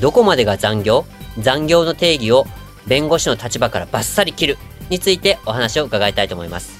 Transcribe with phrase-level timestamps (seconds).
[0.00, 1.04] どこまでが残業？
[1.38, 2.46] 残業の定義を
[2.86, 4.58] 弁護士の立場からバッサリ切る
[4.88, 6.78] についてお話を伺いたいと思います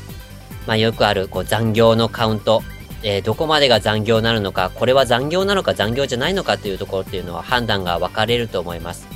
[0.67, 2.63] まあよくあるこう残業のカウント
[3.07, 9.07] えー、どこまでが残業なるのか、これは残業なのか残業じゃないのかというところっていうのは判断が分かれると思います。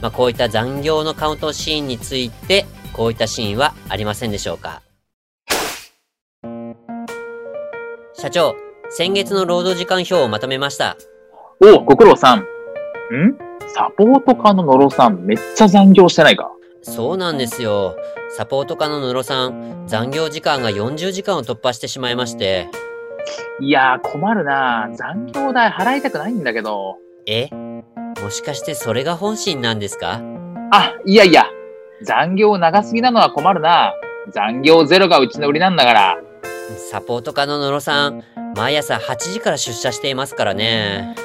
[0.00, 4.80] まあ、こういった残業のカウントシーンについて、こういったシーンはありませんでしょうか？
[8.14, 8.56] 社長、
[8.88, 10.96] 先月の労働時間表をまとめました。
[11.60, 12.38] おご苦労さん。
[12.38, 12.44] ん？
[13.76, 16.48] サポート課の野呂さん、めっちゃ残業してないか？
[16.82, 17.96] そうなんですよ。
[18.36, 22.68] サポート課の野呂さん、残業時間が40時間を突破してしまいまして。
[23.58, 26.98] いやー、困るな残業代払いたくないんだけど。
[27.26, 27.48] え？
[28.22, 30.20] もしかしてそれが本心なんですか？
[30.70, 31.44] あ、いやいや。
[32.04, 33.92] 残業長すぎなのは困るな
[34.30, 36.16] 残業ゼロがうちの売りなんだから。
[36.92, 38.22] サポート課の野呂さん、
[38.54, 41.16] 毎朝8時から出社していますからね。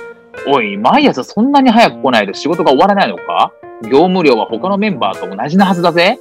[0.48, 3.52] おい、毎朝そんなに早く来ないと仕事が終わらないのか？
[3.84, 6.20] 業務量は他のメンバーと同じなはずだぜ。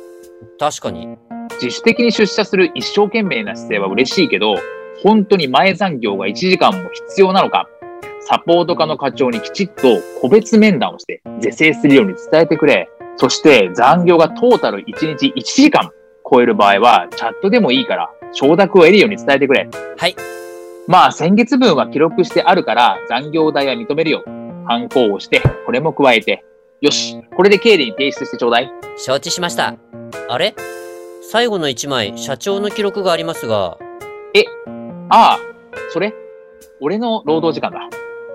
[0.59, 1.17] 確かに。
[1.61, 4.55] 自主的に出社する一生懸命な姿勢は嬉しいけど、
[5.03, 7.69] 本当に前残業が1時間も必要なのか、
[8.21, 9.83] サポート課の課長にきちっと
[10.21, 12.89] 個別面談をして是正するように伝えてくれ。
[13.17, 15.91] そして残業がトータル1日1時間
[16.31, 19.69] 超える場合は、チャットでもいいから、承諾を得るように伝えてくれ。
[19.97, 20.15] はい。
[20.89, 24.25] まあ、先月分は記録してあるから、残業代は認めるよ。
[24.67, 26.43] 反抗をして、これも加えて。
[26.81, 28.73] よし、これで経理に提出してちょうだい。
[28.97, 29.75] 承知しました。
[30.31, 30.55] あれ？
[31.31, 33.77] 最後の1枚、社長の記録がありますが。
[34.35, 34.45] え、
[35.11, 35.39] ああ、
[35.93, 36.15] それ？
[36.81, 37.81] 俺の労働時間だ。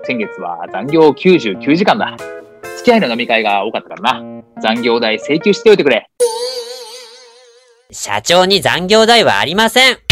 [0.04, 2.16] 先月は残業99時間だ。
[2.76, 4.44] 付き合いの飲み会が多かったからな。
[4.62, 6.08] 残業代請求しておいてくれ。
[7.90, 10.03] 社長に残業代はありません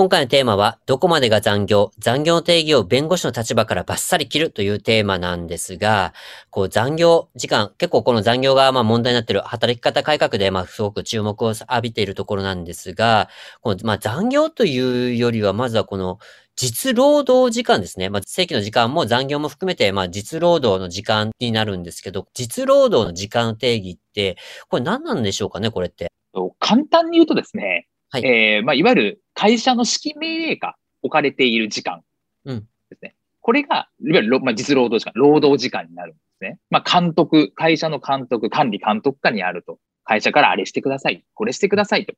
[0.00, 6.14] 今回のテーマは、どこまでが残業、残業の定義を弁護士の立場からバッサリ切るというテーマなんですが、
[6.48, 13.28] こう残業時間、結構この残業がまあ問題になっている働き方改革でまあすごく注目を浴びているところなんですが、
[13.60, 16.18] このまあ残業というよりは、まずはこの
[16.56, 18.08] 実労働時間ですね。
[18.08, 24.38] まあ、正規の時間も残業も含めて、まあ、実労働の時間になるんですけど、実労働の時間の定義って、
[24.70, 26.10] これ何なんでしょうかね、これって。
[26.58, 28.24] 簡単に言うとですね、はい。
[28.24, 32.02] えー、まあ、いわゆる会社の指揮命令下置かれている時間
[32.44, 32.60] ですね。
[33.02, 33.10] うん、
[33.40, 36.58] これが、いわゆる、まあ、実労働時間、労働時間になるんですね。
[36.70, 39.78] まあ、監督、会社の監督、管理監督下にあると。
[40.04, 42.14] 会社からあれしてください、これしてくださいと。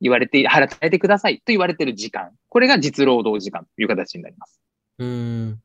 [0.00, 2.30] 言われて、払っててくださいと言われている時間。
[2.48, 4.60] これが実労働時間という形になります。
[4.98, 5.60] うん。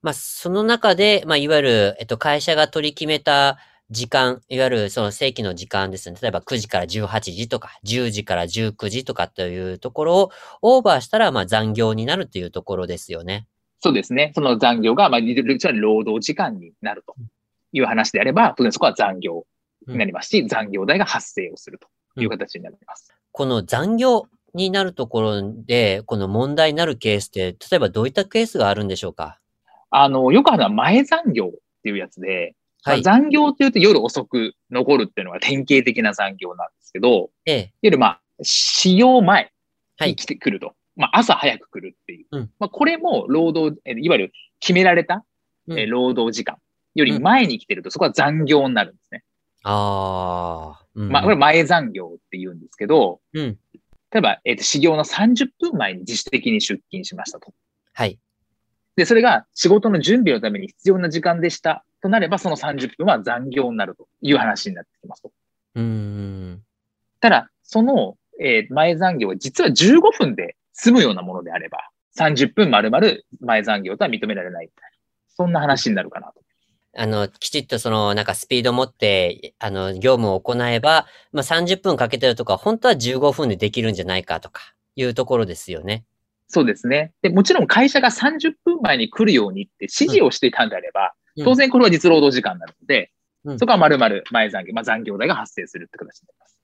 [0.00, 3.58] まあ、その中で、まあ、いわゆる、えっと、会社が取り決めた
[3.92, 6.16] 時間、いわゆるその正規の時間ですね。
[6.20, 10.30] 例えば9時から18時とか、10時から19時とかというところを
[10.62, 13.46] オーバーしたら、まあ残業になるというところですよね。
[13.80, 14.32] そうですね。
[14.34, 17.14] その残業が、まあ、労働時間になると
[17.72, 19.44] いう話であれば、当然そこは残業
[19.86, 21.78] になりますし、うん、残業代が発生をする
[22.14, 23.08] という形になります。
[23.10, 29.38] うん、この残業になるところで、この問題になるケースって、例えばどういったケースがあるんでしょうか？
[29.90, 31.50] あの、よくあるのは前残業っ
[31.82, 39.52] ていうやつで、はい、残業って言うと夜遅く残るっていうのが典型的な残業なんですけど、ええ、夜まあ、使用前
[40.00, 40.66] に来てくると。
[40.66, 42.26] はい、まあ、朝早く来るっていう。
[42.32, 45.24] うん、まあ、これも労働、いわゆる決められた、
[45.68, 46.56] うん、え労働時間
[46.94, 49.22] より前に来てると、そこは残業になるんですね。
[49.62, 50.84] ああ。
[50.94, 53.58] うん、まあ、これ前残業って言うんですけど、うん、
[54.10, 57.52] 例えば、えっ、ー、と、始業の30分前に自主的に出勤しましたと。
[57.94, 58.18] はい。
[58.96, 65.32] で、それが仕事の準備のために必要な時間でしたとなれば、その30分は残業になるという話になってきますと。
[65.74, 66.62] うん
[67.20, 71.78] ただ、その、えー、前残業は実は15分で済むようなものであれば、
[72.18, 73.06] 30分丸々
[73.40, 74.68] 前残業とは認められない。
[75.28, 76.42] そんな話になるかなと。
[76.94, 86.04] あの、きちっとその、なんかスピードを持って、あの、業務を行えば、まあ、30分かけてるとか、本当は15分でできるんじゃないかとか、いうところですよね。
[86.52, 87.12] そうですね。
[87.22, 93.10] で、もちろん会社が30分前に来るようにって指示をしていたんであれば、うん、当然これは実労働時間になるので、
[93.44, 96.58] うん、そこは丸々前残業、まあ残業代が発生するって形になります。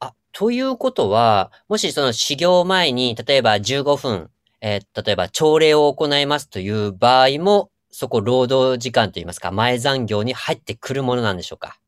[0.00, 4.30] あ、ということは、もしその始業前に、例えば15分、
[4.60, 11.78] えー、例えば朝礼を行いますという場合も、そこ労働時間といいますか、前残業に入ってくるものなんでしょうか？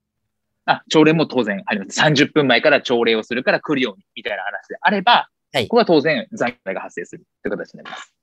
[0.65, 2.01] あ、朝礼も当然あります。
[2.01, 5.69] 30分前から朝礼をするから来るように、みたいな話であれば、はい。
[5.69, 8.15] ここは当然残業代が発生するという形になります。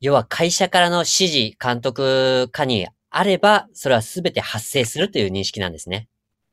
[0.00, 6.08] 要は会社からの指示、監督かにあれば、それは全て発生するという認識なんですね。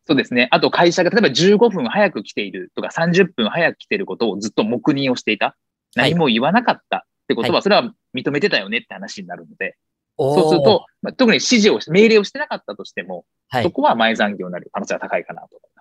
[0.07, 0.48] そうですね。
[0.51, 5.56] あと会社が例えば15分早く来ているとか30分早く来ていることをずっと黙認をしていた。
[5.95, 9.78] 何も言わなかったってことは、それは認めてたよねって話になるので、
[10.18, 15.75] そうすると、まあ、特に指示を、命令をしてなかったとしても、はい、そこは前残業になる可能性が高いかなと思い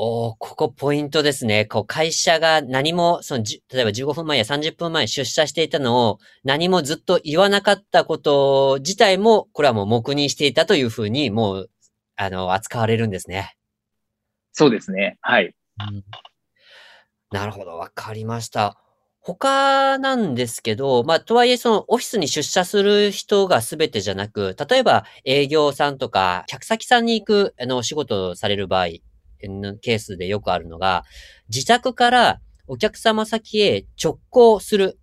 [0.00, 0.10] ます。
[0.32, 1.66] おここポイントですね。
[1.66, 11.70] こう会社が何も、その、例えば15分前や30分前出社していたのを何もずっと言わなかったこと自体も、これはもう黙認していたというふうに、もう、
[12.16, 13.56] あの、扱われるんですね。
[14.52, 15.18] そうですね。
[15.20, 15.54] はい。
[15.80, 16.04] うん、
[17.30, 17.76] なるほど。
[17.76, 18.76] わかりました。
[19.22, 29.09] 他なんですけど、まあ、とはいえ、その、オフィスに出社する人が全てじゃなく、例えば、営業さんとか、客先さんに行く、あの、お仕事をされる場合、の
[29.40, 31.04] ケースでよくあるのが、
[31.48, 34.98] 自宅からお客様先へ直行する。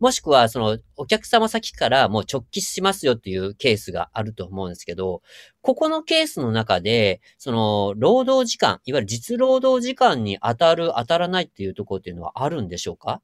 [0.00, 5.22] もしくは、その、お客様先からもう直帰しますよっていうケースがあると思うんですけど、
[5.60, 13.22] ここのケースの中で、その、労働時間、いわゆる実労働時間に当たる、当たらないっていうところっていうのはあるんでしょうか？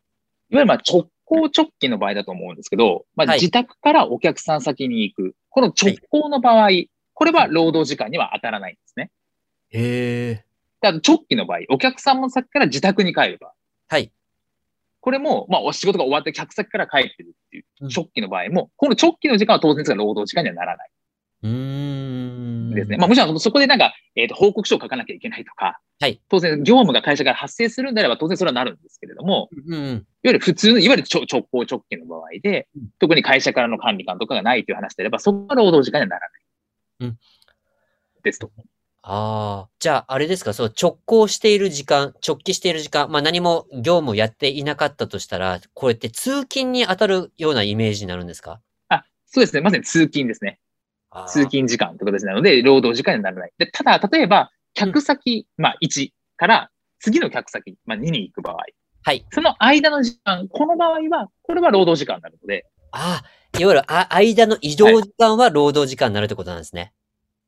[0.51, 5.35] いわゆるまあ直行直帰の場合だと思うんですけど、まあ、自宅からお客さん先に行く。
[5.51, 6.69] この直行の場合、
[7.13, 9.11] これは労働時間には当たらないんですね。
[9.71, 10.45] へえ。
[10.81, 13.53] あと直帰の場合、お客さんも先から自宅に帰る場合。
[13.89, 14.13] はい。
[15.01, 17.65] これも、まあ、お仕事が終わって客先から帰ってるっていう
[17.95, 20.91] 直帰の場合も、うん、この直帰の時間は当然ですが労働時間にはならない。
[21.45, 22.75] うん。
[22.75, 22.97] ですね。
[22.97, 26.21] まあもちろんそこでなんか、えっ、ー、と、報告書を書かなきゃいけないとか、はい。
[26.29, 36.41] 当然業務が会社から発生するんであれば当然それはなるんですけれども、うん、いわゆる普通の、いわゆる直行直帰の場合で、うん、特に会社からの管理官とかがないという話であれば、そこは労働時間にはならない。
[37.01, 37.19] うん。
[38.25, 38.51] ですと。
[39.11, 39.71] ああ。
[39.79, 48.61] じゃあ、あれですか、そう、直行している時間、直帰している時間、まあ何も業務をやっていなかったとしたら、これって通勤に当たるようなイメージになるんですか？
[48.91, 49.63] あ、そうですね。
[49.63, 50.59] まさに通勤ですね。
[51.29, 53.53] 通勤時間という形なので、労働時間にならない。
[53.59, 56.71] でただ、例えば、客先、うん、まあ1から
[57.01, 58.57] 次の客先、まあ2に行く場合。
[59.05, 59.25] はい。
[59.33, 62.67] その間の時間、この場合は、これは労働時間になるので。
[62.93, 66.81] ああ、いわゆるあ間の移動時間は労働時間になるってことなんですね。
[66.81, 66.93] はい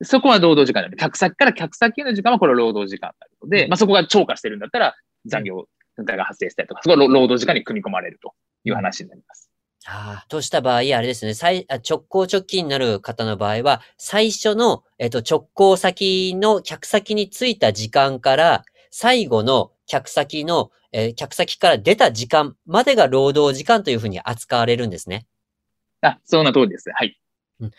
[0.02, 4.94] そこは労働時間で、客先から客先への時間はこれは労働時間になるので、まあそこが超過してるんだったら
[5.26, 5.68] 残業
[5.98, 8.32] が発生したりとか、そこは労働時間に組み込まれると
[8.64, 9.50] いう話になります。
[9.86, 25.26] ああ、とした場合、あれですね、最直行直帰になる方の場合は、最初の、えっと、直行先の客先に着いた時間から、最後の客先の、えー、客先から出た時間までが労働時間というふうに扱われるんですね。
[26.02, 26.90] あ、そんな通りです。
[26.92, 27.19] はい。
[27.60, 27.70] うん、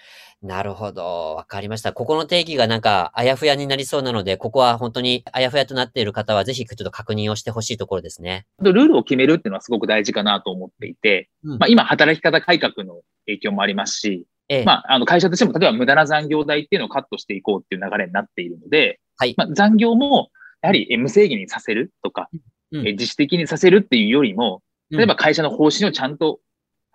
[0.48, 1.36] なるほど。
[1.36, 1.92] わかりました。
[1.94, 8.46] ここの定義がなんか、あやふやになりそうなので、ここは本当にあやふやとなっている方は、ぜひちょっと確認をしてほしいところですね。
[8.62, 19.34] ルールを決めるっていうのはすごく大事かなと思っていて、うん、まあ今、働き方改革の影響もありますし、ええ、まあ、あの会社としても、例えば無駄な残業代っていうのをカットしていこうっていう流れになっているので、はい。
[19.38, 20.30] まあ、残業も、
[20.62, 22.30] やはり無制限にさせるとか、
[22.72, 24.62] うん、自主的にさせるっていうよりも、
[24.92, 26.40] 例えば会社の方針をちゃんと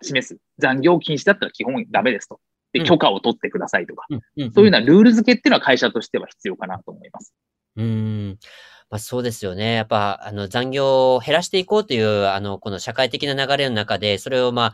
[0.03, 0.37] 示す。
[0.59, 2.39] 残業禁止だったら基本ダメですと。
[2.79, 7.33] で、許可を取ってくださいとか、そういうようなルール付けっていうのは会社としては必要かなと思います。
[7.75, 8.37] うん。
[8.89, 9.75] まあそうですよね。
[9.75, 14.73] やっぱ、あの、残業を減らしていこうという、あの、この社会的な流れの中で、それをまあ、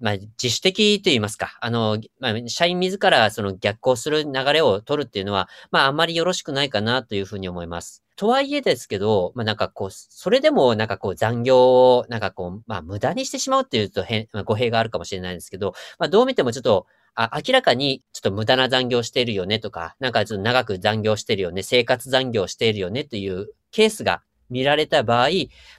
[0.00, 8.04] まあ、自主的と言いますか、あの、まあ、社員自らその逆行する流れを取るっていうのは、まあ、あまりよろしくないかなというふうに思います。
[8.16, 16.86] とはいえですけど、まあ、なんかこう、それでもなんかこう残業をなんかこう、まあ、無駄にしてしまうっていうと変、まあ、語弊があるかもしれないんですけど、まあ、どう見てもちょっと、
[17.20, 25.28] あ、明らかにちょっと無駄な残業しているよねとか、なんかちょっと長く残業してるよね、生活残業しているよねというケースが見られた場合、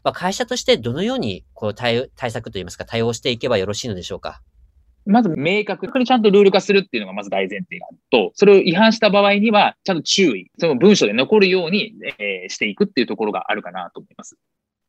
[0.03, 4.41] まあ、会社としてどのようにこう対対策といいますか対応していけばよろしいのでしょうか？
[5.05, 14.37] まず明確にちゃんとルール化するっていうのがまず大前提があると、それを違反した場合には、ちゃんと注意、その文章で残るように、えー、していくっていうところがあるかなと思います。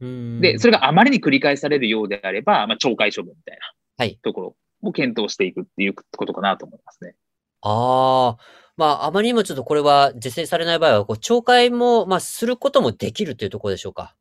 [0.00, 3.58] で、それがあまりに繰り返されるようであれば、まあ、懲戒処分みたい
[3.98, 7.14] なところを検討していくっていうことかなと思いますね。
[7.62, 8.42] ああ、
[8.76, 14.16] まあ、あまりにもちょっとこれは是正されない場合は、こう懲戒も、まあ、することもできるというところでしょうか。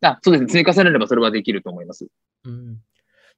[0.00, 0.50] あ、そうですね。
[0.50, 2.06] 追加されればそれはできると思います。
[2.44, 2.80] うん。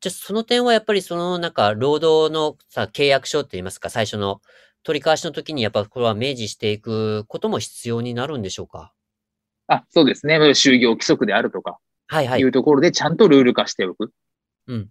[0.01, 4.41] じゃあ、その点はやっぱりその、なんか、労働のさ、契約書って言いますか、最初の
[4.85, 8.93] 取り交わしの時にやっぱこれは明示していくことも必要になるんでしょうか？
[9.67, 10.39] あ、そうですね。
[10.39, 12.41] 就業規則であるとか、はいはい。
[12.41, 14.13] いうところでちゃんとルール化しておく。
[14.67, 14.91] うん。